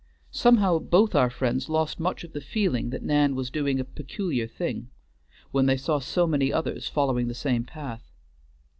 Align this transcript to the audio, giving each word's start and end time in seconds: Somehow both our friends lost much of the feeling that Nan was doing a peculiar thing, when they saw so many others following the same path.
Somehow 0.31 0.79
both 0.79 1.13
our 1.13 1.29
friends 1.29 1.69
lost 1.69 1.99
much 1.99 2.23
of 2.23 2.33
the 2.33 2.41
feeling 2.41 2.89
that 2.89 3.03
Nan 3.03 3.35
was 3.35 3.51
doing 3.51 3.79
a 3.79 3.83
peculiar 3.83 4.47
thing, 4.47 4.89
when 5.51 5.67
they 5.67 5.77
saw 5.77 5.99
so 5.99 6.25
many 6.25 6.51
others 6.51 6.87
following 6.89 7.27
the 7.27 7.35
same 7.35 7.63
path. 7.65 8.09